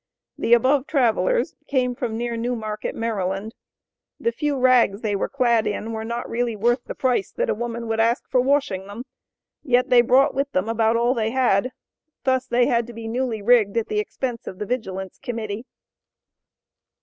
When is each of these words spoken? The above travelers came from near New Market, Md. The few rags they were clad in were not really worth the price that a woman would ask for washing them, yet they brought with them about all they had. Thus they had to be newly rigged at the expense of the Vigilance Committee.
The 0.35 0.55
above 0.55 0.87
travelers 0.87 1.55
came 1.67 1.93
from 1.93 2.17
near 2.17 2.35
New 2.35 2.55
Market, 2.55 2.95
Md. 2.95 3.51
The 4.19 4.31
few 4.31 4.57
rags 4.57 5.01
they 5.01 5.15
were 5.15 5.29
clad 5.29 5.67
in 5.67 5.91
were 5.91 6.03
not 6.03 6.27
really 6.27 6.55
worth 6.55 6.83
the 6.85 6.95
price 6.95 7.31
that 7.33 7.51
a 7.51 7.53
woman 7.53 7.87
would 7.87 7.99
ask 7.99 8.27
for 8.27 8.41
washing 8.41 8.87
them, 8.87 9.05
yet 9.61 9.91
they 9.91 10.01
brought 10.01 10.33
with 10.33 10.51
them 10.53 10.67
about 10.67 10.95
all 10.97 11.13
they 11.13 11.29
had. 11.29 11.71
Thus 12.23 12.47
they 12.47 12.65
had 12.65 12.87
to 12.87 12.93
be 12.93 13.07
newly 13.07 13.43
rigged 13.43 13.77
at 13.77 13.89
the 13.89 13.99
expense 13.99 14.47
of 14.47 14.57
the 14.57 14.65
Vigilance 14.65 15.19
Committee. 15.19 15.67